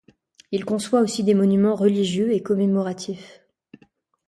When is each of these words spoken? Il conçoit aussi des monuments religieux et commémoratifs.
Il 0.51 0.65
conçoit 0.65 1.01
aussi 1.01 1.23
des 1.23 1.35
monuments 1.35 1.75
religieux 1.75 2.33
et 2.33 2.41
commémoratifs. 2.41 3.43